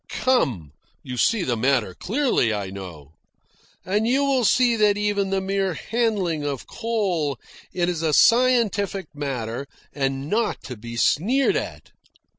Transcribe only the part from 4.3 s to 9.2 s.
see that even the mere handling of coal is a scientific